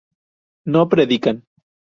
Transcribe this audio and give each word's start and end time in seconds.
no 0.65 0.81
predican 0.95 1.43